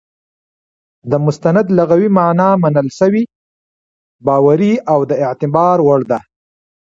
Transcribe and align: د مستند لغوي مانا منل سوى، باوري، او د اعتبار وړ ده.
د 1.11 1.13
مستند 1.25 1.65
لغوي 1.77 2.09
مانا 2.17 2.49
منل 2.63 2.87
سوى، 2.99 3.23
باوري، 4.25 4.73
او 4.91 4.99
د 5.09 5.11
اعتبار 5.25 5.77
وړ 5.87 6.01
ده. 6.11 6.19